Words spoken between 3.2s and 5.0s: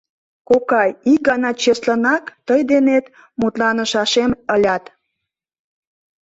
мутланышашем ылят...